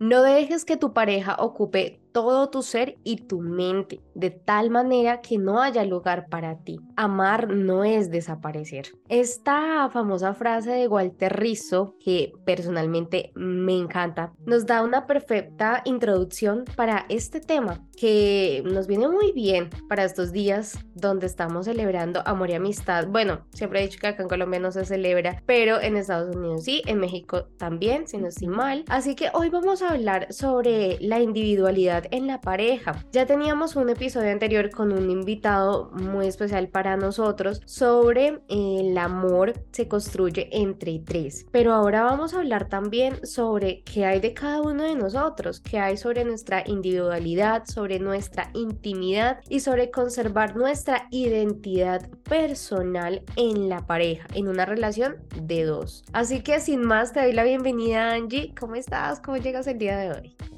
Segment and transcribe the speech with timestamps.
[0.00, 5.20] No dejes que tu pareja ocupe todo tu ser y tu mente, de tal manera
[5.20, 6.80] que no haya lugar para ti.
[6.96, 8.92] Amar no es desaparecer.
[9.08, 16.64] Esta famosa frase de Walter Rizzo, que personalmente me encanta, nos da una perfecta introducción
[16.76, 22.50] para este tema que nos viene muy bien para estos días donde estamos celebrando amor
[22.50, 23.06] y amistad.
[23.08, 26.64] Bueno, siempre he dicho que acá en Colombia no se celebra, pero en Estados Unidos
[26.64, 28.84] sí, en México también, si no estoy mal.
[28.88, 33.04] Así que hoy vamos a hablar sobre la individualidad en la pareja.
[33.12, 39.54] Ya teníamos un episodio anterior con un invitado muy especial para nosotros sobre el amor
[39.72, 41.46] se construye entre tres.
[41.50, 45.78] Pero ahora vamos a hablar también sobre qué hay de cada uno de nosotros, qué
[45.78, 53.86] hay sobre nuestra individualidad, sobre nuestra intimidad y sobre conservar nuestra identidad personal en la
[53.86, 56.04] pareja, en una relación de dos.
[56.12, 58.54] Así que sin más, te doy la bienvenida Angie.
[58.58, 59.20] ¿Cómo estás?
[59.20, 60.57] ¿Cómo llegas el día de hoy?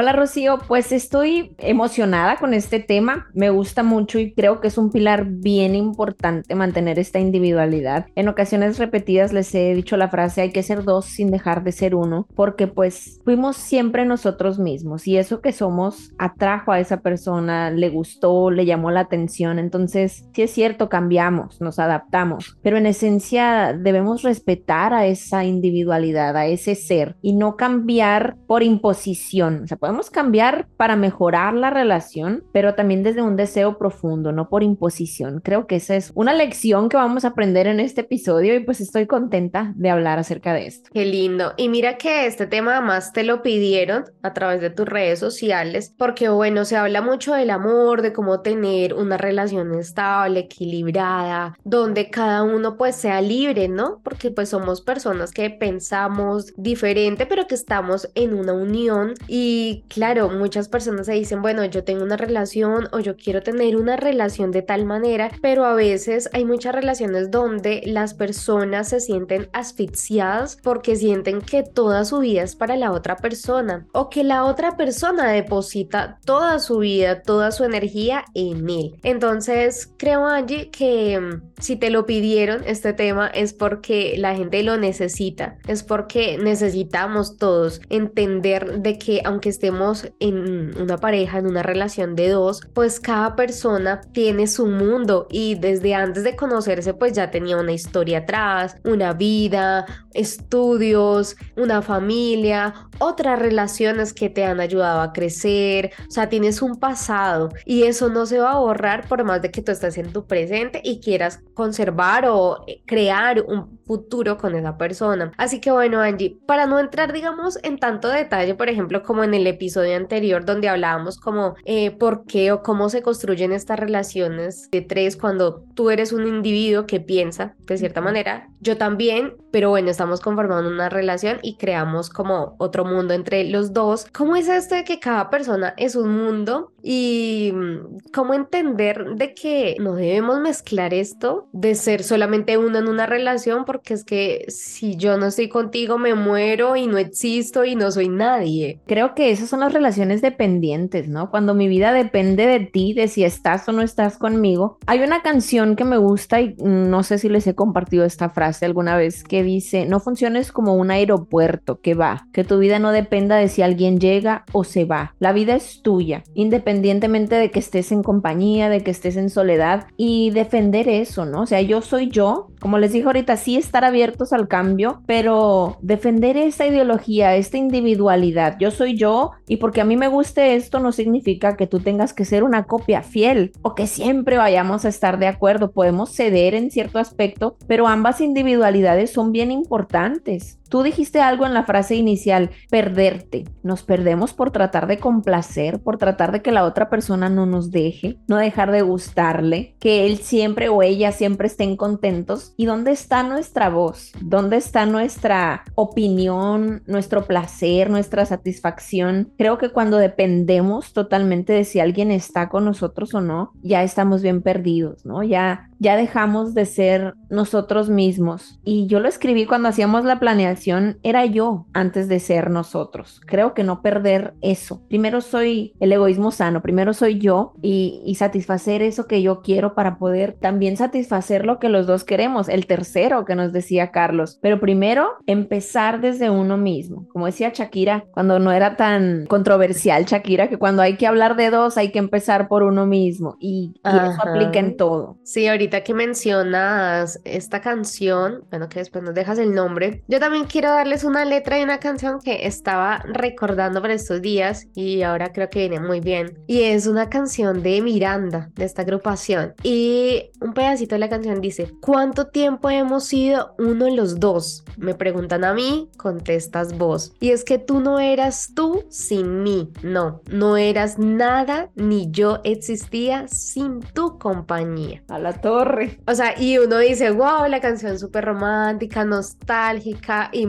[0.00, 4.78] Hola Rocío, pues estoy emocionada con este tema, me gusta mucho y creo que es
[4.78, 8.06] un pilar bien importante mantener esta individualidad.
[8.14, 11.72] En ocasiones repetidas les he dicho la frase hay que ser dos sin dejar de
[11.72, 17.00] ser uno, porque pues fuimos siempre nosotros mismos y eso que somos atrajo a esa
[17.00, 22.76] persona, le gustó, le llamó la atención, entonces sí es cierto, cambiamos, nos adaptamos, pero
[22.76, 29.64] en esencia debemos respetar a esa individualidad, a ese ser y no cambiar por imposición.
[29.64, 34.50] O sea, podemos cambiar para mejorar la relación, pero también desde un deseo profundo, no
[34.50, 35.40] por imposición.
[35.40, 38.82] Creo que esa es una lección que vamos a aprender en este episodio y pues
[38.82, 40.90] estoy contenta de hablar acerca de esto.
[40.92, 41.54] Qué lindo.
[41.56, 45.94] Y mira que este tema además te lo pidieron a través de tus redes sociales,
[45.96, 52.10] porque bueno, se habla mucho del amor, de cómo tener una relación estable, equilibrada, donde
[52.10, 54.02] cada uno pues sea libre, ¿no?
[54.04, 60.30] Porque pues somos personas que pensamos diferente, pero que estamos en una unión y claro,
[60.30, 64.50] muchas personas se dicen, bueno, yo tengo una relación o yo quiero tener una relación
[64.50, 70.56] de tal manera, pero a veces hay muchas relaciones donde las personas se sienten asfixiadas
[70.62, 74.76] porque sienten que toda su vida es para la otra persona o que la otra
[74.76, 78.96] persona deposita toda su vida, toda su energía en él.
[79.02, 84.62] Entonces, creo, Angie, que mm, si te lo pidieron este tema es porque la gente
[84.62, 91.46] lo necesita, es porque necesitamos todos entender de que aunque esté en una pareja, en
[91.46, 96.94] una relación de dos, pues cada persona tiene su mundo y desde antes de conocerse
[96.94, 104.44] pues ya tenía una historia atrás, una vida, estudios, una familia, otras relaciones que te
[104.44, 108.58] han ayudado a crecer, o sea, tienes un pasado y eso no se va a
[108.58, 112.82] borrar por más de que tú estés en tu presente y quieras conservar o eh,
[112.86, 115.32] crear un futuro con esa persona.
[115.36, 119.34] Así que bueno, Angie, para no entrar digamos en tanto detalle, por ejemplo, como en
[119.34, 124.68] el episodio anterior donde hablábamos como eh, por qué o cómo se construyen estas relaciones
[124.70, 129.70] de tres cuando tú eres un individuo que piensa de cierta manera, yo también, pero
[129.70, 134.06] bueno, estamos conformando una relación y creamos como otro mundo entre los dos.
[134.12, 139.34] ¿Cómo es esto de que cada persona es un mundo y mm, cómo entender de
[139.34, 144.46] que no debemos mezclar esto de ser solamente uno en una relación porque es que
[144.48, 148.80] si yo no estoy contigo me muero y no existo y no soy nadie.
[148.86, 151.30] Creo que esas son las relaciones dependientes, ¿no?
[151.30, 154.78] Cuando mi vida depende de ti, de si estás o no estás conmigo.
[154.86, 158.66] Hay una canción que me gusta y no sé si les he compartido esta frase
[158.66, 162.92] alguna vez que dice, no funciones como un aeropuerto que va, que tu vida no
[162.92, 165.14] dependa de si alguien llega o se va.
[165.18, 169.86] La vida es tuya, independientemente de que estés en compañía, de que estés en soledad
[169.96, 171.42] y defender eso, ¿no?
[171.42, 175.78] O sea, yo soy yo, como les dije ahorita, sí estar abiertos al cambio, pero
[175.80, 178.56] defender esta ideología, esta individualidad.
[178.58, 182.12] Yo soy yo y porque a mí me guste esto no significa que tú tengas
[182.12, 185.57] que ser una copia fiel o que siempre vayamos a estar de acuerdo.
[185.66, 190.57] Podemos ceder en cierto aspecto, pero ambas individualidades son bien importantes.
[190.68, 193.44] Tú dijiste algo en la frase inicial, perderte.
[193.62, 197.70] Nos perdemos por tratar de complacer, por tratar de que la otra persona no nos
[197.70, 202.54] deje, no dejar de gustarle, que él siempre o ella siempre estén contentos.
[202.56, 204.12] ¿Y dónde está nuestra voz?
[204.20, 209.32] ¿Dónde está nuestra opinión, nuestro placer, nuestra satisfacción?
[209.38, 214.22] Creo que cuando dependemos totalmente de si alguien está con nosotros o no, ya estamos
[214.22, 215.22] bien perdidos, ¿no?
[215.22, 218.58] Ya ya dejamos de ser nosotros mismos.
[218.64, 223.20] Y yo lo escribí cuando hacíamos la planeación, era yo antes de ser nosotros.
[223.26, 224.82] Creo que no perder eso.
[224.88, 229.74] Primero soy el egoísmo sano, primero soy yo y, y satisfacer eso que yo quiero
[229.74, 234.38] para poder también satisfacer lo que los dos queremos, el tercero que nos decía Carlos.
[234.42, 237.06] Pero primero empezar desde uno mismo.
[237.08, 241.50] Como decía Shakira, cuando no era tan controversial Shakira, que cuando hay que hablar de
[241.50, 243.36] dos hay que empezar por uno mismo.
[243.38, 245.18] Y, y eso aplica en todo.
[245.22, 250.44] Sí, ahorita que mencionas esta canción, bueno, que después nos dejas el nombre, yo también
[250.44, 255.32] quiero darles una letra de una canción que estaba recordando por estos días y ahora
[255.32, 256.38] creo que viene muy bien.
[256.46, 259.54] Y es una canción de Miranda, de esta agrupación.
[259.62, 264.64] Y un pedacito de la canción dice, ¿cuánto tiempo hemos sido uno los dos?
[264.76, 267.12] Me preguntan a mí, contestas vos.
[267.20, 272.40] Y es que tú no eras tú sin mí, no, no eras nada ni yo
[272.44, 275.02] existía sin tu compañía.
[275.08, 275.57] A la torre
[276.06, 280.46] o sea, y uno dice, wow, la canción súper romántica, nostálgica, y,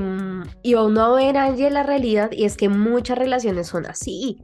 [0.63, 4.37] y uno ver allí la realidad, y es que muchas relaciones son así.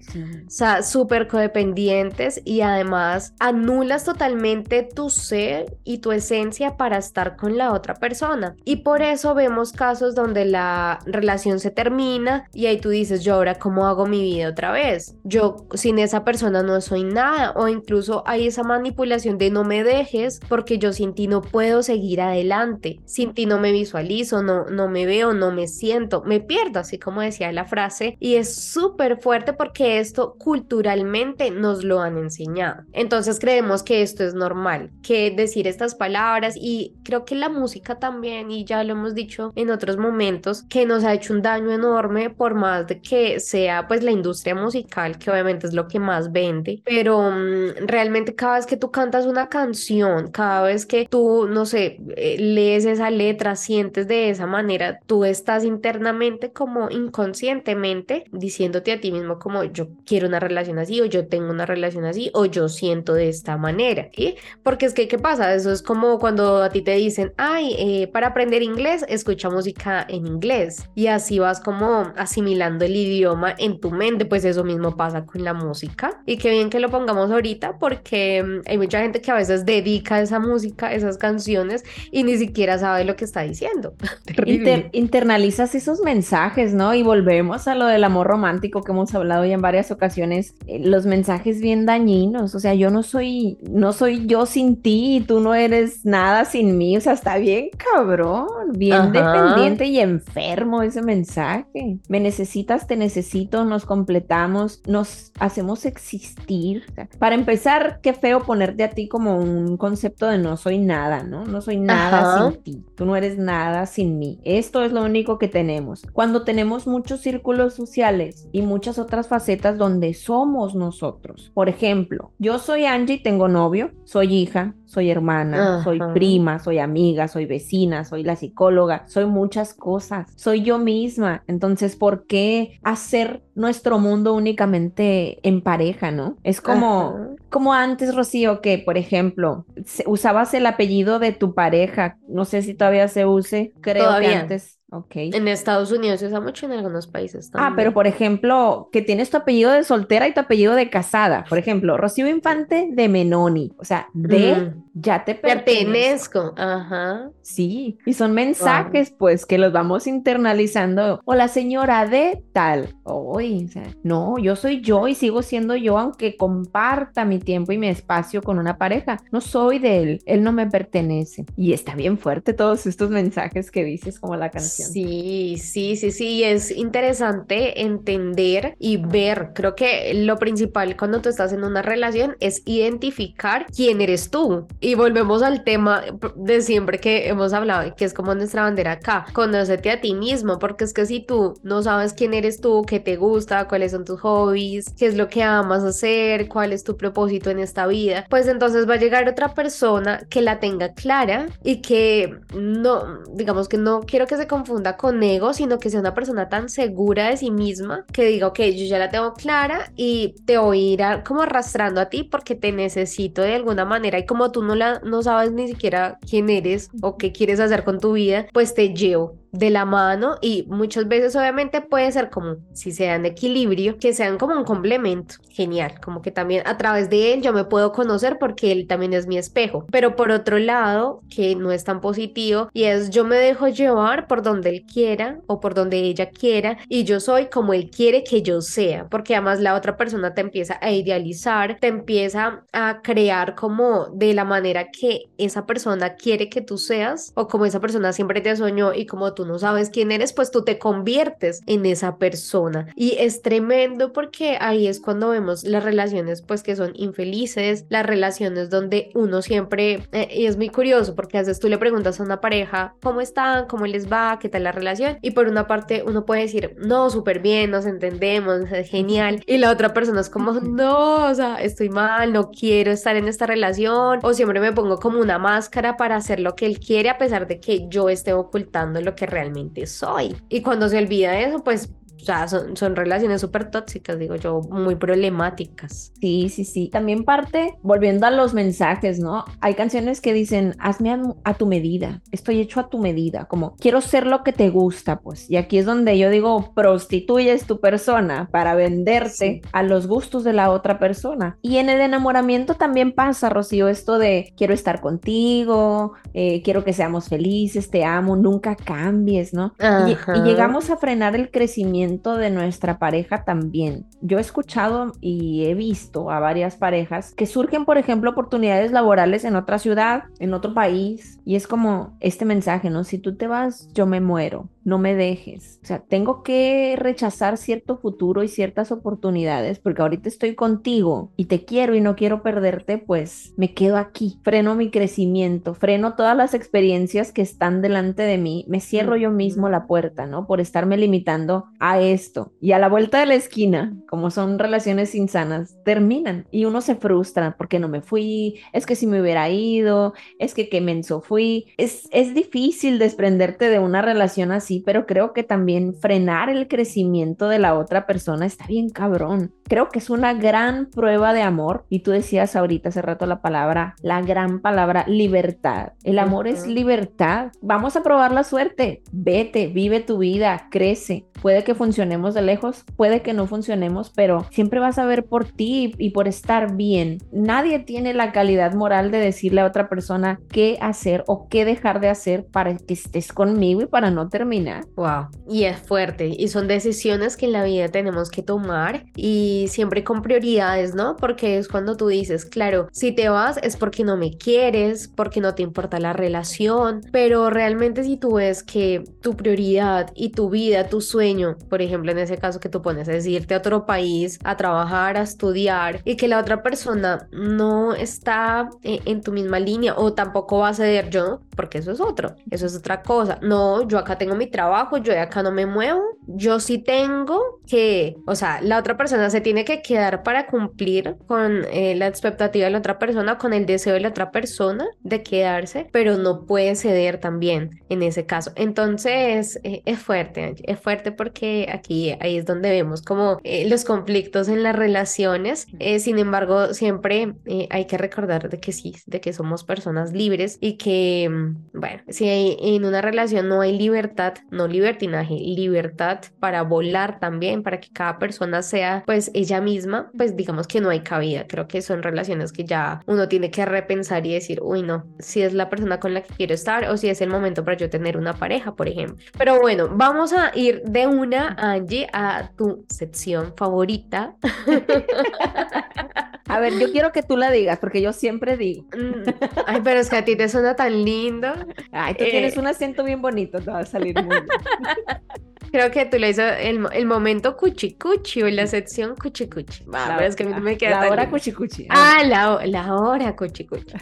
[0.47, 7.35] O sea, súper codependientes y además anulas totalmente tu ser y tu esencia para estar
[7.35, 8.55] con la otra persona.
[8.65, 13.35] Y por eso vemos casos donde la relación se termina y ahí tú dices, yo
[13.35, 15.15] ahora cómo hago mi vida otra vez.
[15.23, 17.51] Yo sin esa persona no soy nada.
[17.55, 21.83] O incluso hay esa manipulación de no me dejes porque yo sin ti no puedo
[21.83, 26.39] seguir adelante, sin ti no me visualizo, no, no me veo, no me siento, me
[26.39, 31.99] pierdo, así como decía la frase, y es súper fuerte porque esto culturalmente nos lo
[31.99, 32.83] han enseñado.
[32.93, 37.99] Entonces creemos que esto es normal, que decir estas palabras y creo que la música
[37.99, 41.69] también, y ya lo hemos dicho en otros momentos, que nos ha hecho un daño
[41.69, 45.99] enorme por más de que sea pues la industria musical, que obviamente es lo que
[45.99, 51.07] más vende, pero mm, realmente cada vez que tú cantas una canción, cada cada que
[51.09, 56.89] tú, no sé, eh, lees esa letra, sientes de esa manera, tú estás internamente como
[56.89, 61.65] inconscientemente diciéndote a ti mismo como yo quiero una relación así o yo tengo una
[61.65, 64.35] relación así o yo siento de esta manera, ¿sí?
[64.63, 65.53] Porque es que, ¿qué pasa?
[65.55, 70.05] Eso es como cuando a ti te dicen, ay, eh, para aprender inglés, escucha música
[70.07, 74.95] en inglés y así vas como asimilando el idioma en tu mente, pues eso mismo
[74.95, 78.99] pasa con la música y qué bien que lo pongamos ahorita porque mm, hay mucha
[79.01, 83.25] gente que a veces dedica esa música, esas canciones y ni siquiera sabe lo que
[83.25, 83.93] está diciendo.
[84.91, 86.93] internalizas esos mensajes, ¿no?
[86.93, 90.79] Y volvemos a lo del amor romántico que hemos hablado ya en varias ocasiones, eh,
[90.79, 95.21] los mensajes bien dañinos, o sea, yo no soy, no soy yo sin ti y
[95.21, 100.81] tú no eres nada sin mí, o sea, está bien cabrón, bien dependiente y enfermo
[100.81, 101.97] ese mensaje.
[102.07, 106.83] Me necesitas, te necesito, nos completamos, nos hacemos existir.
[107.19, 111.45] para empezar, qué feo ponerte a ti como un concepto de no soy nada, ¿no?
[111.45, 114.39] No soy nada sin ti, tú no eres nada sin mí.
[114.43, 116.03] Esto es lo único que tenemos.
[116.13, 121.51] Cuando tenemos muchos círculos sociales y muchas otras facetas donde somos nosotros.
[121.53, 127.27] Por ejemplo, yo soy Angie, tengo novio, soy hija, soy hermana, soy prima, soy amiga,
[127.27, 131.43] soy vecina, soy la psicóloga, soy muchas cosas, soy yo misma.
[131.47, 136.37] Entonces, ¿por qué hacer nuestro mundo únicamente en pareja, no?
[136.43, 139.65] Es como, como antes, Rocío, que, por ejemplo,
[140.05, 142.17] usabas el apellido de tu pareja.
[142.27, 144.77] No sé si todavía se use, creo que antes
[145.11, 147.73] en Estados Unidos se usa mucho en algunos países también.
[147.73, 151.45] Ah, pero por ejemplo, que tienes tu apellido de soltera y tu apellido de casada.
[151.49, 153.73] Por ejemplo, Rocío Infante de Menoni.
[153.77, 156.53] O sea, de ya te pertenezco.
[156.55, 157.29] Ajá.
[157.41, 161.19] Sí, y son mensajes pues que los vamos internalizando.
[161.25, 162.95] O la señora de tal.
[163.03, 167.73] Hoy, o sea, no, yo soy yo y sigo siendo yo aunque comparta mi tiempo
[167.73, 169.21] y mi espacio con una pareja.
[169.31, 171.45] No soy de él, él no me pertenece.
[171.57, 174.84] Y está bien fuerte todos estos mensajes que dices como la canción.
[174.91, 181.29] Sí, sí, sí, sí, es interesante entender y ver, creo que lo principal cuando tú
[181.29, 184.67] estás en una relación es identificar quién eres tú.
[184.79, 186.03] Y volvemos al tema
[186.35, 190.59] de siempre que hemos hablado, que es como nuestra bandera acá, conócete a ti mismo,
[190.59, 194.05] porque es que si tú no sabes quién eres tú, qué te gusta, cuáles son
[194.05, 198.25] tus hobbies, qué es lo que amas hacer, cuál es tu propósito en esta vida,
[198.29, 203.67] pues entonces va a llegar otra persona que la tenga clara y que no, digamos
[203.67, 204.64] que no quiero que se confunda
[204.97, 208.59] con ego, sino que sea una persona tan segura de sí misma que diga, ok,
[208.59, 212.55] yo ya la tengo clara y te voy a ir como arrastrando a ti porque
[212.55, 214.19] te necesito de alguna manera.
[214.19, 217.83] Y como tú no, la, no sabes ni siquiera quién eres o qué quieres hacer
[217.83, 222.29] con tu vida, pues te llevo de la mano y muchas veces obviamente puede ser
[222.29, 226.77] como si se dan equilibrio, que sean como un complemento, genial, como que también a
[226.77, 230.31] través de él yo me puedo conocer porque él también es mi espejo, pero por
[230.31, 234.69] otro lado, que no es tan positivo y es yo me dejo llevar por donde
[234.69, 238.61] él quiera o por donde ella quiera y yo soy como él quiere que yo
[238.61, 244.07] sea, porque además la otra persona te empieza a idealizar, te empieza a crear como
[244.07, 248.41] de la manera que esa persona quiere que tú seas o como esa persona siempre
[248.41, 252.17] te soñó y como tú no sabes quién eres, pues tú te conviertes en esa
[252.17, 252.87] persona.
[252.95, 258.05] Y es tremendo porque ahí es cuando vemos las relaciones pues que son infelices, las
[258.05, 262.19] relaciones donde uno siempre, eh, y es muy curioso porque a veces tú le preguntas
[262.19, 265.67] a una pareja cómo están, cómo les va, qué tal la relación, y por una
[265.67, 270.21] parte uno puede decir, no, súper bien, nos entendemos, es genial, y la otra persona
[270.21, 274.59] es como, no, o sea, estoy mal, no quiero estar en esta relación, o siempre
[274.59, 277.87] me pongo como una máscara para hacer lo que él quiere a pesar de que
[277.87, 280.35] yo esté ocultando lo que realmente soy.
[280.49, 281.89] Y cuando se olvida eso, pues
[282.25, 286.11] sea, son, son relaciones súper tóxicas, digo yo, muy problemáticas.
[286.19, 286.89] Sí, sí, sí.
[286.89, 289.45] También parte, volviendo a los mensajes, ¿no?
[289.61, 294.01] Hay canciones que dicen, hazme a, tu medida, estoy hecho a tu medida, como quiero
[294.01, 295.49] ser lo que te gusta, pues.
[295.49, 300.53] Y aquí es donde yo digo, prostituyes tu persona para venderte a los gustos de
[300.53, 301.57] la otra persona.
[301.61, 306.93] Y en el enamoramiento también pasa, Rocío, esto de quiero estar contigo, eh, quiero que
[306.93, 309.73] seamos felices, te amo, nunca cambies, ¿no?
[309.79, 314.05] Y, y llegamos a frenar el crecimiento de nuestra pareja también.
[314.21, 319.45] Yo he escuchado y he visto a varias parejas que surgen, por ejemplo, oportunidades laborales
[319.45, 323.03] en otra ciudad, en otro país, y es como este mensaje, ¿no?
[323.03, 325.79] Si tú te vas, yo me muero no me dejes.
[325.83, 331.45] O sea, tengo que rechazar cierto futuro y ciertas oportunidades porque ahorita estoy contigo y
[331.45, 336.37] te quiero y no quiero perderte, pues me quedo aquí, freno mi crecimiento, freno todas
[336.37, 340.45] las experiencias que están delante de mí, me cierro yo mismo la puerta, ¿no?
[340.45, 342.53] Por estarme limitando a esto.
[342.61, 346.95] Y a la vuelta de la esquina, como son relaciones insanas, terminan y uno se
[346.95, 351.21] frustra porque no me fui, es que si me hubiera ido, es que qué menso
[351.21, 351.73] fui.
[351.77, 357.47] Es, es difícil desprenderte de una relación así pero creo que también frenar el crecimiento
[357.47, 359.53] de la otra persona está bien cabrón.
[359.67, 361.85] Creo que es una gran prueba de amor.
[361.89, 365.93] Y tú decías ahorita hace rato la palabra, la gran palabra libertad.
[366.03, 367.51] El amor es libertad.
[367.61, 369.03] Vamos a probar la suerte.
[369.11, 371.25] Vete, vive tu vida, crece.
[371.41, 375.45] Puede que funcionemos de lejos, puede que no funcionemos, pero siempre vas a ver por
[375.45, 377.19] ti y por estar bien.
[377.31, 381.99] Nadie tiene la calidad moral de decirle a otra persona qué hacer o qué dejar
[381.99, 384.64] de hacer para que estés conmigo y para no terminar
[384.95, 385.27] Wow.
[385.47, 386.27] Y es fuerte.
[386.27, 391.15] Y son decisiones que en la vida tenemos que tomar y siempre con prioridades, ¿no?
[391.17, 395.41] Porque es cuando tú dices, claro, si te vas es porque no me quieres, porque
[395.41, 400.49] no te importa la relación, pero realmente si tú ves que tu prioridad y tu
[400.49, 403.85] vida, tu sueño, por ejemplo, en ese caso que tú pones, es irte a otro
[403.85, 409.31] país a trabajar, a estudiar y que la otra persona no está eh, en tu
[409.31, 413.01] misma línea o tampoco va a ceder yo, porque eso es otro, eso es otra
[413.01, 413.39] cosa.
[413.41, 417.59] No, yo acá tengo mi trabajo, yo de acá no me muevo, yo sí tengo
[417.67, 422.07] que, o sea, la otra persona se tiene que quedar para cumplir con eh, la
[422.07, 426.17] expectativa de la otra persona, con el deseo de la otra persona de quedarse, pero
[426.17, 428.53] no puede ceder también en ese caso.
[428.55, 433.83] Entonces, eh, es fuerte, es fuerte porque aquí ahí es donde vemos como eh, los
[433.83, 435.67] conflictos en las relaciones.
[435.99, 437.35] sin embargo, siempre
[437.69, 442.03] hay que recordar de que sí, de que somos personas libres y que, mm, bueno,
[442.07, 447.89] si en una relación no hay libertad, no libertinaje, libertad para volar también, para que
[447.91, 451.45] cada persona sea pues ella misma, pues digamos que no hay cabida.
[451.47, 455.41] Creo que son relaciones que ya uno tiene que repensar y decir, uy, no, si
[455.41, 457.89] es la persona con la que quiero estar o si es el momento para yo
[457.89, 459.17] tener una pareja, por ejemplo.
[459.37, 464.35] Pero bueno, vamos a ir de una, Angie, a tu sección favorita.
[466.47, 468.85] A ver, yo quiero que tú la digas, porque yo siempre digo.
[468.95, 469.29] Mm,
[469.65, 471.51] ay, pero es que a ti te suena tan lindo.
[471.91, 474.15] Ay, tú tienes eh, un acento bien bonito, te va a salir
[475.71, 479.83] Creo que tú le hizo el, el momento cuchicuchi o la sección cuchicuchi.
[479.85, 481.87] Va, pero es que a mí no me queda La hora cuchicuchi.
[481.89, 483.97] Ah, la, la hora cuchicuchi.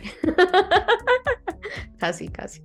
[1.98, 2.62] casi, casi.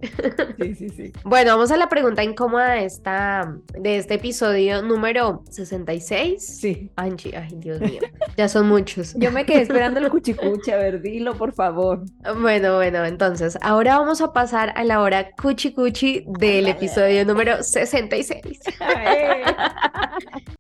[0.60, 1.12] Sí, sí, sí.
[1.24, 6.44] Bueno, vamos a la pregunta incómoda de, esta, de este episodio número 66.
[6.44, 6.90] Sí.
[6.96, 8.00] Angie, ay, Dios mío.
[8.36, 9.14] Ya son muchos.
[9.14, 10.70] Yo me quedé esperando el cuchicuchi.
[10.70, 12.04] A ver, dilo, por favor.
[12.40, 18.60] Bueno, bueno, entonces, ahora vamos a pasar a la hora cuchicuchi del episodio número 66.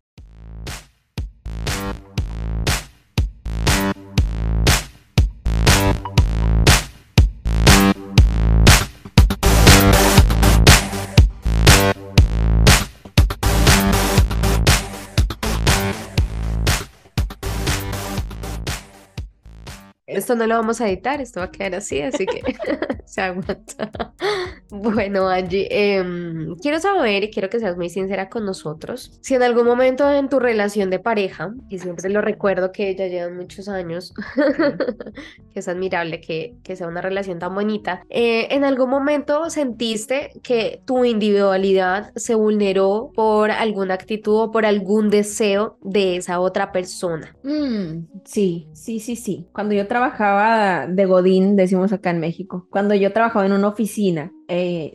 [20.18, 22.42] Esto no lo vamos a editar, esto va a quedar así, así que
[23.08, 23.90] se aguanta.
[24.70, 29.18] Bueno, Angie, em, quiero saber y quiero que seas muy sincera con nosotros.
[29.22, 33.06] Si en algún momento en tu relación de pareja, y siempre lo recuerdo que ya
[33.06, 34.12] llevan muchos años,
[35.54, 40.32] que es admirable que, que, sea una relación tan bonita, eh, en algún momento sentiste
[40.42, 46.72] que tu individualidad se vulneró por alguna actitud o por algún deseo de esa otra
[46.72, 47.34] persona.
[47.42, 49.46] Mm, sí, sí, sí, sí.
[49.52, 54.32] Cuando yo trabajaba de Godín, decimos acá en México, cuando yo trabajaba en una oficina,
[54.48, 54.92] eh,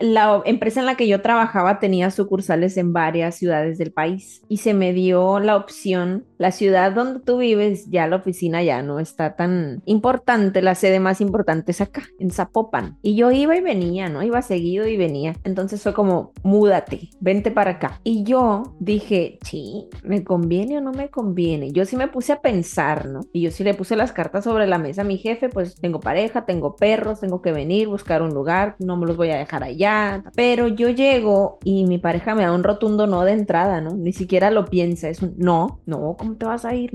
[0.00, 4.58] la empresa en la que yo trabajaba tenía sucursales en varias ciudades del país y
[4.58, 8.98] se me dio la opción, la ciudad donde tú vives, ya la oficina ya no
[8.98, 12.98] está tan importante, la sede más importante es acá, en Zapopan.
[13.02, 14.22] Y yo iba y venía, ¿no?
[14.22, 15.36] Iba seguido y venía.
[15.44, 18.00] Entonces fue como, múdate, vente para acá.
[18.02, 21.70] Y yo dije, sí, ¿me conviene o no me conviene?
[21.70, 23.20] Yo sí me puse a pensar, ¿no?
[23.32, 26.00] Y yo sí le puse las cartas sobre la mesa a mi jefe, pues tengo
[26.00, 29.64] pareja, tengo perros, tengo que venir, buscar un lugar no me los voy a dejar
[29.64, 30.22] allá.
[30.34, 33.90] Pero yo llego y mi pareja me da un rotundo no de entrada, ¿no?
[33.94, 36.90] Ni siquiera lo piensa, es un no, no, ¿cómo te vas a ir?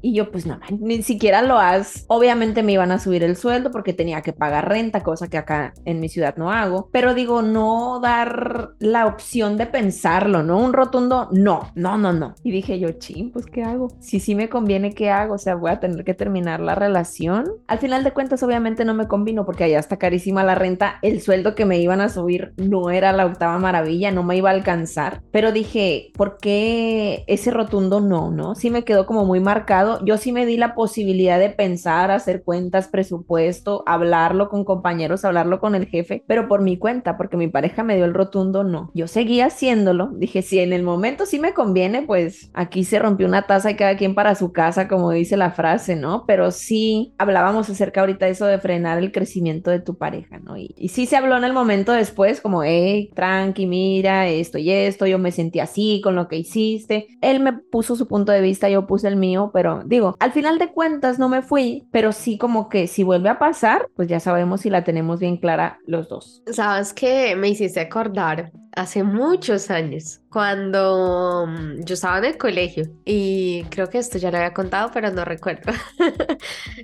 [0.00, 2.04] Y yo, pues no, ni siquiera lo has.
[2.08, 5.74] Obviamente me iban a subir el sueldo porque tenía que pagar renta, cosa que acá
[5.84, 6.88] en mi ciudad no hago.
[6.92, 10.58] Pero digo, no dar la opción de pensarlo, ¿no?
[10.58, 12.34] Un rotundo no, no, no, no.
[12.42, 13.88] Y dije yo, ching, pues ¿qué hago?
[14.00, 15.34] Si sí me conviene, ¿qué hago?
[15.34, 17.46] O sea, voy a tener que terminar la relación.
[17.66, 21.20] Al final de cuentas, obviamente no me convino porque allá está carísima la renta el
[21.20, 24.52] sueldo que me iban a subir no era la octava maravilla, no me iba a
[24.52, 28.54] alcanzar, pero dije, ¿por qué ese rotundo no, no?
[28.54, 30.04] Sí me quedó como muy marcado.
[30.04, 35.60] Yo sí me di la posibilidad de pensar, hacer cuentas, presupuesto, hablarlo con compañeros, hablarlo
[35.60, 38.90] con el jefe, pero por mi cuenta, porque mi pareja me dio el rotundo no.
[38.94, 43.26] Yo seguí haciéndolo, dije, si en el momento sí me conviene, pues aquí se rompió
[43.26, 46.24] una taza y cada quien para su casa, como dice la frase, ¿no?
[46.26, 50.56] Pero sí hablábamos acerca ahorita de eso de frenar el crecimiento de tu pareja, ¿no?
[50.76, 55.06] Y, sí se habló en el momento después, como, hey, tranqui, mira, esto y esto,
[55.06, 57.06] yo me sentí así con lo que hiciste.
[57.20, 60.58] Él me puso su punto de vista, yo puse el mío, pero digo, al final
[60.58, 64.20] de cuentas no me fui, pero sí como que si vuelve a pasar, pues ya
[64.20, 66.42] sabemos si la tenemos bien clara los dos.
[66.50, 72.84] Sabes que me hiciste acordar hace muchos años, cuando mm, yo estaba en el colegio,
[73.04, 75.72] y creo que esto ya lo había contado, pero no recuerdo.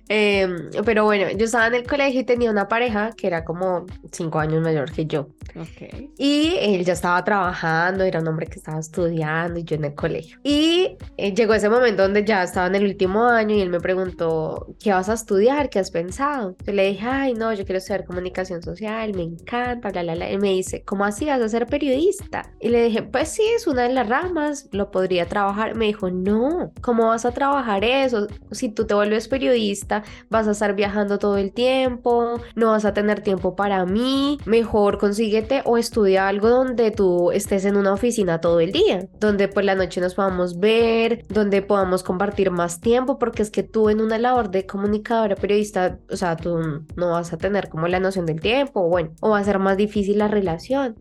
[0.09, 3.85] Em, pero bueno, yo estaba en el colegio y tenía una pareja que era como
[4.13, 5.29] cinco años mayor que yo.
[5.51, 6.11] Okay.
[6.17, 9.95] Y él ya estaba trabajando, era un hombre que estaba estudiando y yo en el
[9.95, 10.39] colegio.
[10.43, 13.81] Y eh, llegó ese momento donde ya estaba en el último año y él me
[13.81, 15.69] preguntó, ¿qué vas a estudiar?
[15.69, 16.57] ¿Qué has pensado?
[16.65, 20.31] Yo le dije, ay, no, yo quiero estudiar comunicación social, me encanta, bla, bla, bla.
[20.31, 22.51] Y me dice, ¿cómo así vas a ser periodista?
[22.61, 25.77] Y le dije, pues sí, es una de las ramas, lo podría trabajar.
[25.77, 28.27] Me dijo, no, ¿cómo vas a trabajar eso?
[28.51, 32.95] Si tú te vuelves periodista, vas a estar viajando todo el tiempo, no vas a
[32.95, 38.41] tener tiempo para mí, mejor consíguete o estudia algo donde tú estés en una oficina
[38.41, 43.19] todo el día, donde por la noche nos podamos ver, donde podamos compartir más tiempo,
[43.19, 47.33] porque es que tú en una labor de comunicadora periodista, o sea, tú no vas
[47.33, 50.29] a tener como la noción del tiempo, bueno, o va a ser más difícil la
[50.29, 50.97] relación.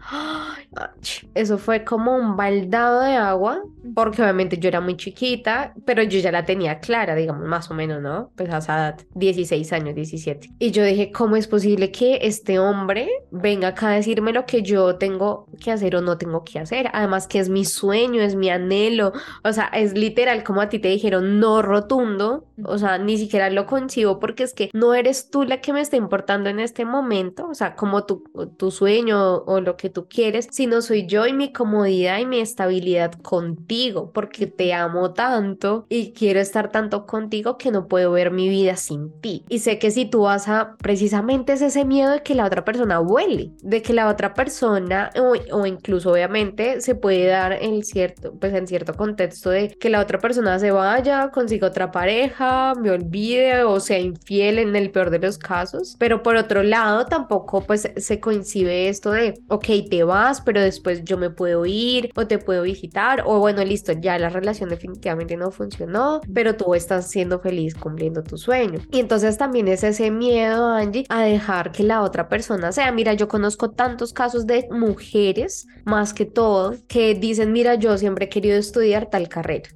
[1.34, 3.64] Eso fue como un baldado de agua,
[3.96, 7.74] porque obviamente yo era muy chiquita, pero yo ya la tenía clara, digamos, más o
[7.74, 8.32] menos, ¿no?
[8.36, 10.50] Pues a esa edad, 16 años, 17.
[10.60, 14.62] Y yo dije, ¿cómo es posible que este hombre venga acá a decirme lo que
[14.62, 16.90] yo tengo que hacer o no tengo que hacer?
[16.94, 20.80] Además que es mi sueño, es mi anhelo, o sea, es literal como a ti
[20.80, 25.30] te dijeron, no rotundo, o sea, ni siquiera lo concibo porque es que no eres
[25.30, 28.24] tú la que me está importando en este momento, o sea, como tu,
[28.58, 32.40] tu sueño o lo que tú quieres, sino soy yo y mi comodidad y mi
[32.40, 38.32] estabilidad contigo, porque te amo tanto y quiero estar tanto contigo que no puedo ver
[38.32, 39.46] mi vida sin ti.
[39.50, 42.66] Y sé que si tú vas a, precisamente es ese miedo de que la otra
[42.66, 47.84] persona huele, de que la otra persona, o, o incluso obviamente se puede dar en
[47.84, 52.74] cierto, pues en cierto contexto de que la otra persona se vaya, consiga otra pareja,
[52.74, 57.06] me olvide o sea infiel en el peor de los casos, pero por otro lado
[57.06, 62.10] tampoco pues se coincide esto de, ok, te vas, pero después yo me puedo ir
[62.16, 66.74] o te puedo visitar o bueno, listo, ya la relación definitivamente no funcionó, pero tú
[66.74, 68.80] estás siendo feliz cumpliendo tu sueño.
[68.90, 72.94] Y entonces también es ese miedo, Angie, a dejar que la otra persona sea.
[72.94, 78.28] Mira, yo conozco tantos casos de mujeres, más que todo, que dicen, mira, yo siempre
[78.28, 79.70] he querido estudiar tal carrera.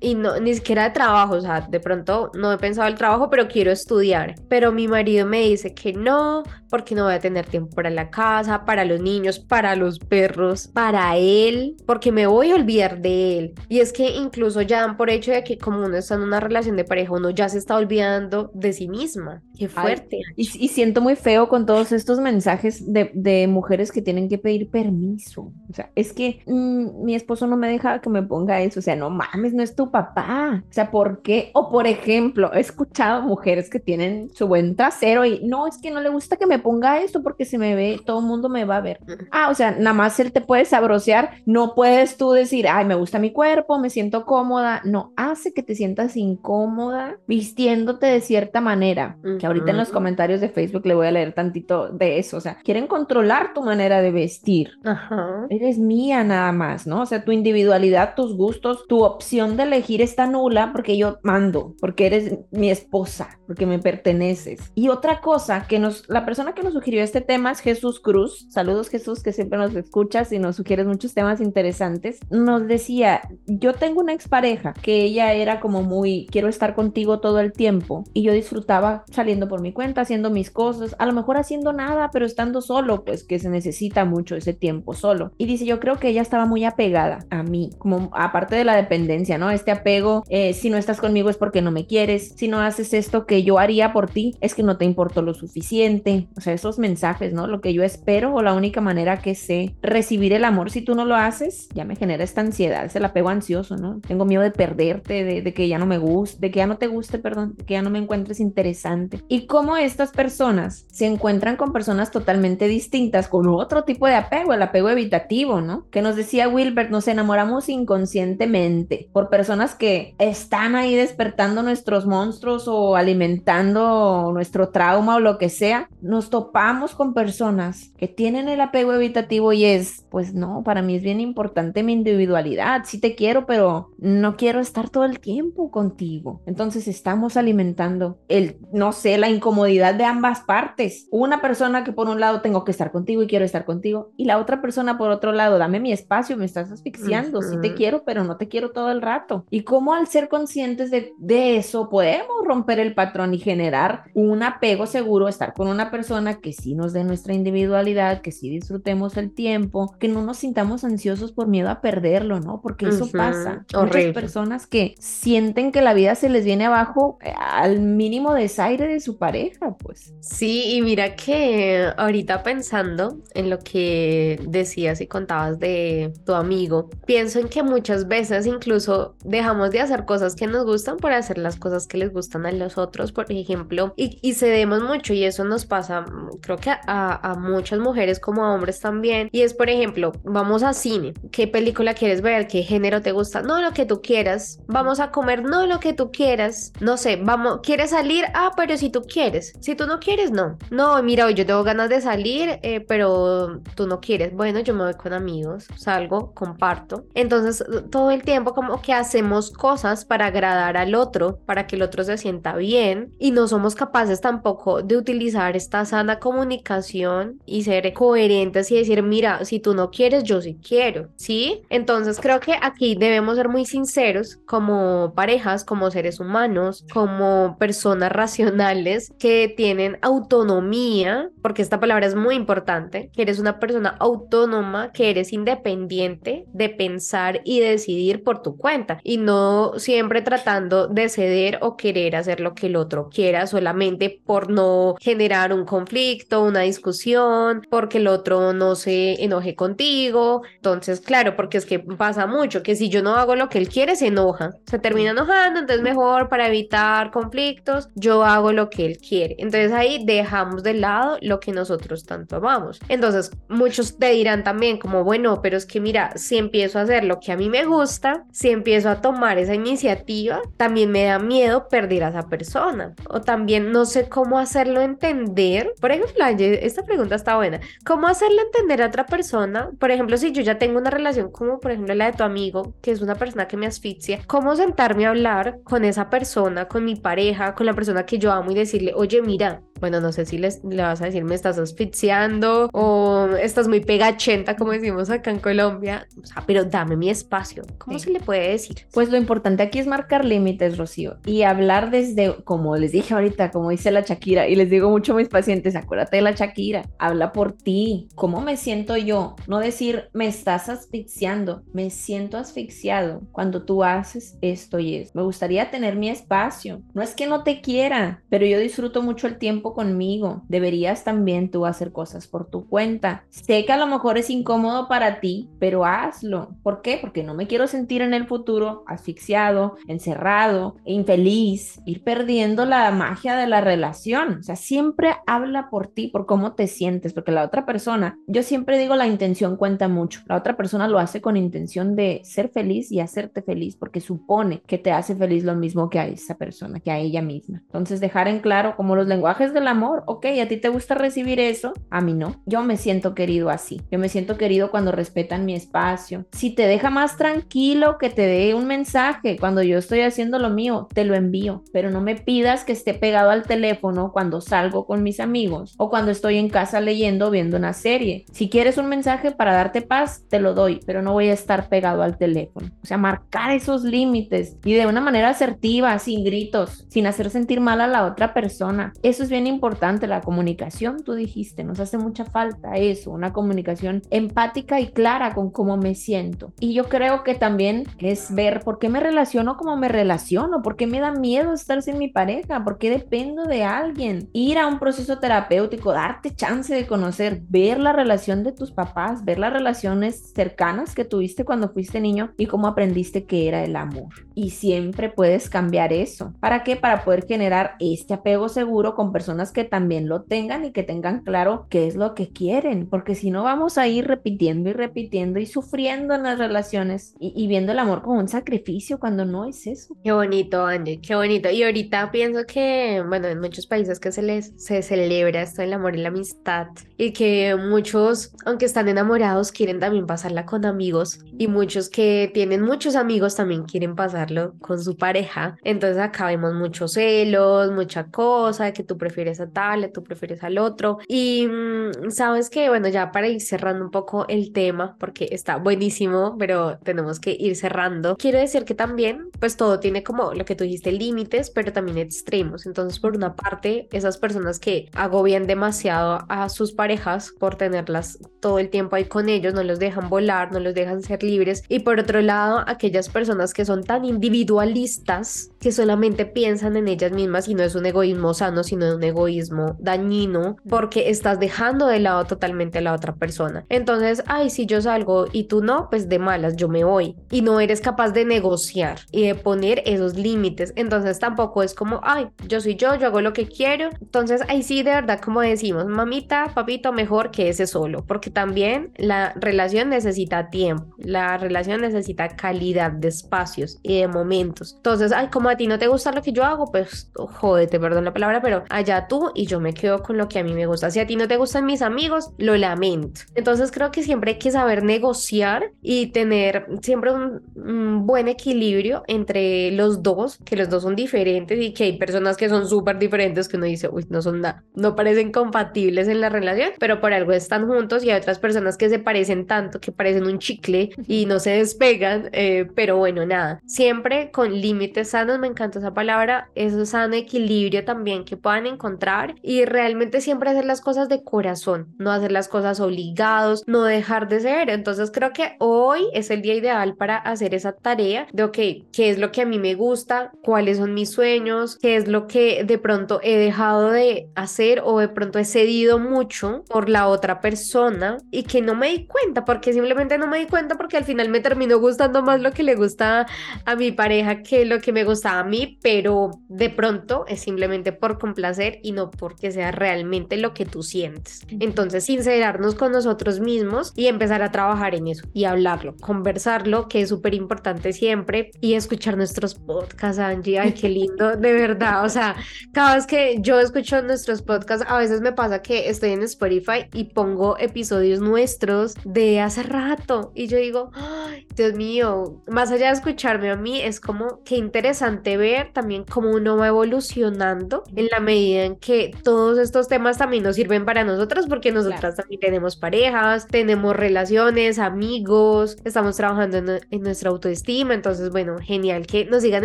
[0.00, 3.30] Y no, ni siquiera de trabajo, o sea, de pronto no he pensado el trabajo,
[3.30, 4.34] pero quiero estudiar.
[4.48, 8.10] Pero mi marido me dice que no, porque no voy a tener tiempo para la
[8.10, 13.38] casa, para los niños, para los perros, para él, porque me voy a olvidar de
[13.38, 13.54] él.
[13.68, 16.40] Y es que incluso ya dan por hecho de que como uno está en una
[16.40, 19.42] relación de pareja, uno ya se está olvidando de sí misma.
[19.58, 20.20] Qué fuerte.
[20.36, 24.68] y, siento muy feo con todos estos mensajes de, de, mujeres que tienen que pedir
[24.68, 25.52] permiso.
[25.70, 28.80] O sea, es que mm, mi esposo no me deja que me ponga eso.
[28.80, 30.62] O sea, no mames, no es tu papá.
[30.68, 31.50] O sea, ¿por qué?
[31.54, 35.90] O por ejemplo, he escuchado mujeres que tienen su buen trasero y no, es que
[35.90, 38.64] no le gusta que me ponga esto porque se me ve, todo el mundo me
[38.64, 39.00] va a ver.
[39.30, 42.94] Ah, o sea, nada más él te puede sabrosear, no puedes tú decir, ay, me
[42.94, 44.80] gusta mi cuerpo, me siento cómoda.
[44.84, 49.18] No, hace que te sientas incómoda vistiéndote de cierta manera.
[49.38, 52.36] Que ahorita en los comentarios de Facebook le voy a leer tantito de eso.
[52.36, 54.70] O sea, quieren controlar tu manera de vestir.
[54.84, 55.46] Ajá.
[55.50, 57.02] Eres mía nada más, ¿no?
[57.02, 61.74] O sea, tu individualidad, tus gustos, tu opción de elegir está nula porque yo mando,
[61.80, 64.72] porque eres mi esposa, porque me perteneces.
[64.74, 68.46] Y otra cosa que nos, la persona que nos sugirió este tema es Jesús Cruz.
[68.50, 72.20] Saludos Jesús, que siempre nos escuchas y nos sugieres muchos temas interesantes.
[72.30, 77.40] Nos decía, yo tengo una expareja que ella era como muy, quiero estar contigo todo
[77.40, 81.36] el tiempo y yo disfrutaba saliendo por mi cuenta, haciendo mis cosas, a lo mejor
[81.36, 85.32] haciendo nada, pero estando solo, pues que se necesita mucho ese tiempo solo.
[85.38, 88.76] Y dice, yo creo que ella estaba muy apegada a mí, como aparte de la
[88.76, 89.50] dependencia, ¿no?
[89.66, 92.94] Este apego, eh, si no estás conmigo es porque no me quieres, si no haces
[92.94, 96.28] esto que yo haría por ti, es que no te importó lo suficiente.
[96.36, 97.48] O sea, esos mensajes, ¿no?
[97.48, 100.94] Lo que yo espero o la única manera que sé recibir el amor si tú
[100.94, 103.98] no lo haces, ya me genera esta ansiedad, es el apego ansioso, ¿no?
[104.06, 106.78] Tengo miedo de perderte, de, de que ya no me guste, de que ya no
[106.78, 109.20] te guste, perdón, de que ya no me encuentres interesante.
[109.26, 114.52] Y cómo estas personas se encuentran con personas totalmente distintas, con otro tipo de apego,
[114.52, 115.88] el apego evitativo, ¿no?
[115.90, 122.68] Que nos decía Wilbert, nos enamoramos inconscientemente por personas que están ahí despertando nuestros monstruos
[122.68, 125.88] o alimentando nuestro trauma o lo que sea.
[126.00, 130.96] Nos topamos con personas que tienen el apego evitativo y es, pues no, para mí
[130.96, 132.82] es bien importante mi individualidad.
[132.84, 136.42] Sí te quiero, pero no quiero estar todo el tiempo contigo.
[136.46, 141.08] Entonces estamos alimentando el, no sé, la incomodidad de ambas partes.
[141.10, 144.24] Una persona que por un lado tengo que estar contigo y quiero estar contigo y
[144.24, 147.42] la otra persona por otro lado, dame mi espacio, me estás asfixiando.
[147.42, 149.45] Sí te quiero, pero no te quiero todo el rato.
[149.50, 154.42] Y cómo al ser conscientes de, de eso podemos romper el patrón y generar un
[154.42, 159.16] apego seguro, estar con una persona que sí nos dé nuestra individualidad, que sí disfrutemos
[159.16, 162.60] el tiempo, que no nos sintamos ansiosos por miedo a perderlo, ¿no?
[162.60, 163.64] Porque eso pasa.
[163.74, 168.86] Muchas personas que sienten que la vida se les viene abajo eh, al mínimo desaire
[168.86, 170.14] de su pareja, pues.
[170.20, 176.90] Sí, y mira que ahorita pensando en lo que decías y contabas de tu amigo,
[177.06, 181.38] pienso en que muchas veces incluso dejamos de hacer cosas que nos gustan por hacer
[181.38, 185.24] las cosas que les gustan a los otros, por ejemplo, y, y cedemos mucho y
[185.24, 186.04] eso nos pasa,
[186.40, 190.62] creo que a, a muchas mujeres como a hombres también, y es por ejemplo, vamos
[190.62, 192.46] a cine, ¿qué película quieres ver?
[192.46, 193.42] ¿Qué género te gusta?
[193.42, 197.16] No, lo que tú quieras, vamos a comer, no, lo que tú quieras, no sé,
[197.16, 198.24] vamos, ¿quieres salir?
[198.34, 201.62] Ah, pero si tú quieres, si tú no quieres, no, no, mira, hoy yo tengo
[201.62, 206.32] ganas de salir, eh, pero tú no quieres, bueno, yo me voy con amigos, salgo,
[206.32, 211.76] comparto, entonces todo el tiempo como que hacemos cosas para agradar al otro, para que
[211.76, 217.40] el otro se sienta bien y no somos capaces tampoco de utilizar esta sana comunicación
[217.46, 221.62] y ser coherentes y decir, mira, si tú no quieres, yo sí quiero, ¿sí?
[221.68, 228.12] Entonces creo que aquí debemos ser muy sinceros como parejas, como seres humanos, como personas
[228.12, 234.92] racionales que tienen autonomía, porque esta palabra es muy importante, que eres una persona autónoma,
[234.92, 239.00] que eres independiente de pensar y decidir por tu cuenta.
[239.02, 243.46] Y y no siempre tratando de ceder o querer hacer lo que el otro quiera
[243.46, 250.42] solamente por no generar un conflicto, una discusión, porque el otro no se enoje contigo.
[250.56, 253.68] Entonces, claro, porque es que pasa mucho que si yo no hago lo que él
[253.68, 258.84] quiere, se enoja, se termina enojando, entonces mejor para evitar conflictos, yo hago lo que
[258.84, 259.36] él quiere.
[259.38, 262.80] Entonces ahí dejamos de lado lo que nosotros tanto amamos.
[262.88, 267.04] Entonces, muchos te dirán también como, bueno, pero es que mira, si empiezo a hacer
[267.04, 271.20] lo que a mí me gusta, si empiezo a tomar esa iniciativa, también me da
[271.20, 272.92] miedo perder a esa persona.
[273.08, 275.72] O también no sé cómo hacerlo entender.
[275.80, 277.60] Por ejemplo, esta pregunta está buena.
[277.84, 279.70] ¿Cómo hacerle entender a otra persona?
[279.78, 282.74] Por ejemplo, si yo ya tengo una relación como por ejemplo la de tu amigo,
[282.82, 286.84] que es una persona que me asfixia, ¿cómo sentarme a hablar con esa persona, con
[286.84, 290.26] mi pareja, con la persona que yo amo y decirle, oye, mira, bueno, no sé
[290.26, 295.10] si les, le vas a decir me estás asfixiando o estás muy pegachenta, como decimos
[295.10, 297.64] acá en Colombia, o sea, pero dame mi espacio.
[297.78, 298.86] ¿Cómo se le puede decir?
[298.92, 303.50] Pues lo importante aquí es marcar límites, Rocío, y hablar desde, como les dije ahorita,
[303.50, 306.88] como dice la Shakira, y les digo mucho a mis pacientes, acuérdate de la Shakira,
[306.98, 309.36] habla por ti, ¿cómo me siento yo?
[309.46, 315.12] No decir me estás asfixiando, me siento asfixiado cuando tú haces esto y eso.
[315.14, 316.82] Me gustaría tener mi espacio.
[316.94, 320.42] No es que no te quiera, pero yo disfruto mucho el tiempo conmigo.
[320.48, 323.24] Deberías también tú hacer cosas por tu cuenta.
[323.30, 326.56] Sé que a lo mejor es incómodo para ti, pero hazlo.
[326.62, 326.98] ¿Por qué?
[327.00, 333.36] Porque no me quiero sentir en el futuro asfixiado, encerrado, infeliz, ir perdiendo la magia
[333.36, 334.38] de la relación.
[334.40, 338.42] O sea, siempre habla por ti, por cómo te sientes, porque la otra persona, yo
[338.42, 340.20] siempre digo la intención cuenta mucho.
[340.26, 344.62] La otra persona lo hace con intención de ser feliz y hacerte feliz porque supone
[344.66, 347.62] que te hace feliz lo mismo que a esa persona, que a ella misma.
[347.66, 350.04] Entonces, dejar en claro como los lenguajes del amor.
[350.06, 352.42] Ok, a ti te gusta recibir eso, a mí no.
[352.46, 353.80] Yo me siento querido así.
[353.90, 356.26] Yo me siento querido cuando respetan mi espacio.
[356.32, 360.50] Si te deja más tranquilo que te dé un mensaje cuando yo estoy haciendo lo
[360.50, 361.64] mío, te lo envío.
[361.72, 365.90] Pero no me pidas que esté pegado al teléfono cuando salgo con mis amigos o
[365.90, 368.26] cuando estoy en casa leyendo o viendo una serie.
[368.32, 371.68] Si quieres un mensaje para darte paz, te lo doy, pero no voy a estar
[371.68, 372.68] pegado al teléfono.
[372.82, 377.60] O sea, marcar esos límites y de una manera asertiva, sin gritos, sin hacer sentir
[377.60, 378.92] mal a la otra persona.
[379.02, 384.02] Eso es bien importante la comunicación, tú dijiste, nos hace mucha falta eso, una comunicación
[384.10, 386.52] empática y clara con cómo me siento.
[386.60, 390.76] Y yo creo que también es ver por qué me relaciono como me relaciono, por
[390.76, 394.66] qué me da miedo estar sin mi pareja, por qué dependo de alguien, ir a
[394.66, 399.52] un proceso terapéutico, darte chance de conocer, ver la relación de tus papás, ver las
[399.52, 404.25] relaciones cercanas que tuviste cuando fuiste niño y cómo aprendiste que era el amor.
[404.38, 406.34] Y siempre puedes cambiar eso.
[406.40, 406.76] ¿Para qué?
[406.76, 411.22] Para poder generar este apego seguro con personas que también lo tengan y que tengan
[411.22, 415.40] claro qué es lo que quieren, porque si no vamos a ir repitiendo y repitiendo
[415.40, 419.66] y sufriendo en las relaciones y, viendo el amor como un sacrificio cuando no es
[419.66, 419.96] eso.
[420.04, 421.50] Qué bonito, Angie, qué bonito.
[421.50, 425.72] Y ahorita pienso que, bueno, en muchos países que se les se celebra esto del
[425.72, 426.66] amor y la amistad
[426.98, 432.60] y que muchos, aunque están enamorados, quieren también pasarla con amigos y muchos que tienen
[432.60, 433.94] muchos amigos también quieren
[434.26, 435.56] pasarlo con su pareja.
[435.62, 440.58] Entonces acá vemos muchos celos, mucha cosa, que tú prefieres a tal, tú prefieres al
[440.58, 440.98] otro.
[441.08, 445.56] Y mm, sabes que, bueno, ya para ir cerrando un poco el tema, porque está
[445.56, 448.16] buenísimo, pero tenemos que ir cerrando.
[448.16, 451.98] Quiero decir que también, pues todo tiene como lo que tú dijiste, límites, pero también
[451.98, 452.66] extremos.
[452.66, 458.58] Entonces, por una parte, esas personas que agobian demasiado a sus parejas por tenerlas todo
[458.58, 461.62] el tiempo ahí con ellos, no los dejan volar, no los dejan ser libres.
[461.68, 467.12] Y por otro lado, aquellas personas que son tan individualistas que solamente piensan en ellas
[467.12, 472.00] mismas y no es un egoísmo sano, sino un egoísmo dañino porque estás dejando de
[472.00, 473.64] lado totalmente a la otra persona.
[473.68, 477.16] Entonces, ay, si yo salgo y tú no, pues de malas, yo me voy.
[477.30, 480.72] Y no eres capaz de negociar y de poner esos límites.
[480.76, 483.90] Entonces tampoco es como, ay, yo soy yo, yo hago lo que quiero.
[484.00, 488.92] Entonces, ahí sí, de verdad, como decimos, mamita, papito, mejor que ese solo, porque también
[488.96, 494.74] la relación necesita tiempo, la relación necesita calidad de espacios y de momentos.
[494.76, 498.04] Entonces, ay, como a ti no te gusta lo que yo hago, pues jódete, perdón
[498.04, 500.66] la palabra, pero allá tú y yo me quedo con lo que a mí me
[500.66, 500.90] gusta.
[500.90, 503.20] Si a ti no te gustan mis amigos, lo lamento.
[503.34, 509.70] Entonces creo que siempre hay que saber negociar y tener siempre un, buen equilibrio entre
[509.72, 513.48] los dos, que los dos son diferentes y que hay personas que son súper diferentes
[513.48, 517.12] que uno dice, uy, no son nada, no parecen compatibles en la relación, pero por
[517.12, 520.90] algo están juntos y hay otras personas que se parecen tanto, que parecen un chicle
[521.06, 525.94] y no se despegan, eh, pero bueno, nada, siempre con límites sanos, me encanta esa
[525.94, 531.22] palabra, eso sano equilibrio también que puedan encontrar y realmente siempre hacer las cosas de
[531.22, 534.70] corazón, no hacer las cosas obligados, no dejar de ser.
[534.70, 538.58] Entonces creo que hoy es el día ideal para hacer esa tarea de, ok,
[538.92, 540.32] ¿qué es lo que a mí me gusta?
[540.42, 541.78] ¿Cuáles son mis sueños?
[541.80, 545.98] ¿Qué es lo que de pronto he dejado de hacer o de pronto he cedido
[545.98, 549.44] mucho por la otra persona y que no me di cuenta?
[549.44, 552.62] Porque simplemente no me di cuenta porque al final me terminó gustando más lo que
[552.62, 553.26] le gusta
[553.64, 557.92] a mi pareja que lo que me gustaba a mí, pero de pronto es simplemente
[557.92, 561.40] por complacer y no porque sea realmente lo que tú sientes.
[561.58, 567.00] Entonces, sincerarnos con nosotros mismos y empezar a trabajar en eso y hablarlo, conversarlo, que
[567.00, 570.60] es súper importante siempre, y escuchar nuestros podcasts, Angie.
[570.60, 572.04] Ay, qué lindo, de verdad.
[572.04, 572.36] O sea,
[572.72, 576.86] cada vez que yo escucho nuestros podcasts, a veces me pasa que estoy en Spotify
[576.92, 582.88] y pongo episodios nuestros de hace rato y yo digo, ay, Dios mío, más allá
[582.88, 588.06] de escucharme a mí, es como que interesante ver también cómo uno va evolucionando en
[588.10, 592.40] la medida en que todos estos temas también nos sirven para nosotros porque nosotras también
[592.40, 599.24] tenemos parejas, tenemos relaciones, amigos, estamos trabajando en, en nuestra autoestima, entonces bueno, genial que
[599.24, 599.64] nos sigan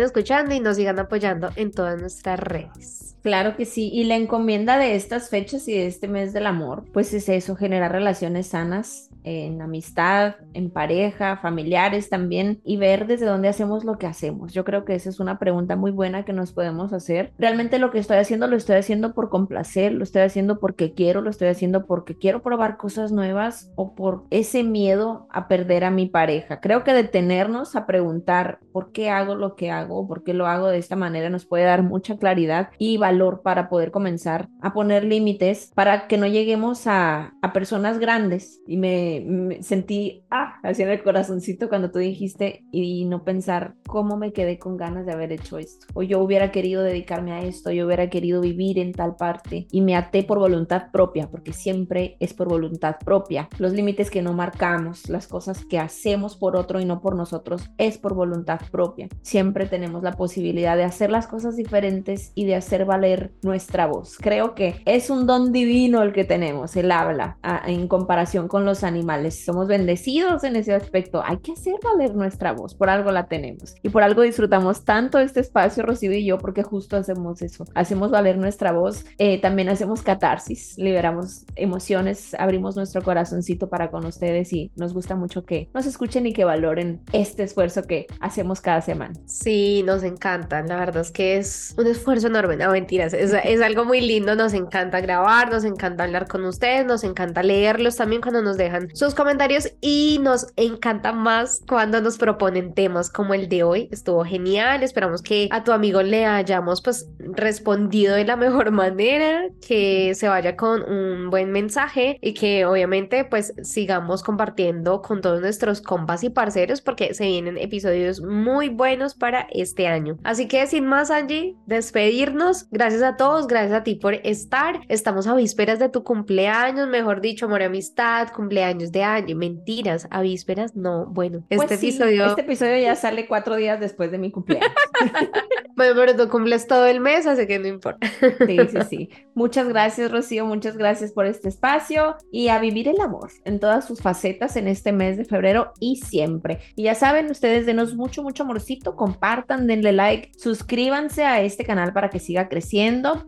[0.00, 3.11] escuchando y nos sigan apoyando en todas nuestras redes.
[3.22, 6.84] Claro que sí, y la encomienda de estas fechas y de este mes del amor,
[6.92, 13.26] pues es eso, generar relaciones sanas en amistad, en pareja, familiares también, y ver desde
[13.26, 14.52] dónde hacemos lo que hacemos.
[14.52, 17.32] Yo creo que esa es una pregunta muy buena que nos podemos hacer.
[17.38, 21.20] Realmente lo que estoy haciendo lo estoy haciendo por complacer, lo estoy haciendo porque quiero,
[21.20, 25.92] lo estoy haciendo porque quiero probar cosas nuevas o por ese miedo a perder a
[25.92, 26.60] mi pareja.
[26.60, 30.66] Creo que detenernos a preguntar por qué hago lo que hago, por qué lo hago
[30.66, 33.11] de esta manera nos puede dar mucha claridad y valor
[33.42, 38.60] para poder comenzar a poner límites para que no lleguemos a, a personas grandes.
[38.66, 44.16] Y me, sentí, ah, así en el corazoncito cuando tú dijiste y no pensar cómo
[44.16, 45.86] me quedé con ganas de haber hecho esto.
[45.94, 49.80] O yo hubiera querido dedicarme a esto, yo hubiera querido vivir en tal parte y
[49.80, 53.48] me até por voluntad propia, porque siempre es por voluntad propia.
[53.58, 57.70] Los límites que no marcamos, las cosas que hacemos por otro y no por nosotros,
[57.78, 59.08] es por voluntad propia.
[59.22, 64.16] Siempre tenemos la posibilidad de hacer las cosas diferentes y de hacer valer nuestra voz.
[64.18, 67.36] Creo que es un don divino el que tenemos, el habla,
[67.66, 69.44] en comparación con los animales.
[69.44, 71.20] Somos bendecidos en ese aspecto.
[71.24, 73.74] Hay que hacer valer nuestra voz, por algo la tenemos.
[73.82, 77.64] Y por algo disfrutamos tanto este espacio, Rocío y yo, porque justo hacemos eso.
[77.74, 79.04] Hacemos valer nuestra voz.
[79.18, 85.16] Eh, también hacemos catarsis, liberamos emociones, abrimos nuestro corazoncito para con ustedes y nos gusta
[85.16, 89.14] mucho que nos escuchen y que valoren este esfuerzo que hacemos cada semana.
[89.26, 90.62] Sí, nos encanta.
[90.62, 92.56] La verdad es que es un esfuerzo enorme.
[92.56, 93.14] No, mentiras.
[93.14, 94.34] Es, es algo muy lindo.
[94.34, 98.94] Nos encanta grabar, nos encanta hablar con ustedes, nos encanta leerlos también cuando nos dejan
[98.94, 103.88] sus comentarios y nos encanta más cuando nos proponen temas como el de hoy.
[103.90, 104.82] Estuvo genial.
[104.82, 110.28] Esperamos que a tu amigo le hayamos pues respondido de la mejor manera, que se
[110.28, 116.24] vaya con un buen mensaje y que obviamente pues sigamos compartiendo con todos nuestros compas
[116.24, 120.18] y parceros porque se vienen episodios muy buenos para este año.
[120.24, 122.66] Así que sin más Angie, despedirnos.
[122.70, 124.80] Gracias a todos, gracias a ti por estar.
[124.88, 129.36] Estamos a vísperas de tu cumpleaños, mejor dicho, amor y amistad, cumpleaños de Angie.
[129.36, 131.06] Mentiras, a vísperas, no.
[131.06, 132.26] Bueno, pues este sí, episodio.
[132.26, 134.72] Este episodio ya sale cuatro días después de mi cumpleaños.
[135.76, 138.04] bueno, pero tú cumples todo el mes, así que no importa.
[138.46, 139.10] sí, sí, sí.
[139.34, 140.44] Muchas gracias, Rocío.
[140.44, 144.66] Muchas gracias por este espacio y a vivir el amor en todas sus facetas en
[144.66, 146.58] este mes de febrero y siempre.
[146.74, 151.92] Y ya saben, ustedes denos mucho, mucho amorcito, compartan, denle like, suscríbanse a este canal
[151.92, 152.61] para que siga creciendo.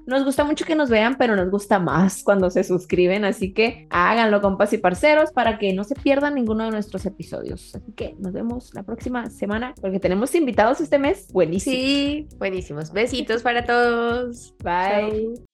[0.07, 3.87] Nos gusta mucho que nos vean, pero nos gusta más cuando se suscriben, así que
[3.91, 7.75] háganlo, compas y parceros, para que no se pierdan ninguno de nuestros episodios.
[7.75, 11.29] Así que nos vemos la próxima semana, porque tenemos invitados este mes.
[11.33, 11.77] Buenísimo.
[11.77, 12.93] Sí, buenísimos.
[12.93, 14.55] Besitos para todos.
[14.63, 15.54] Bye.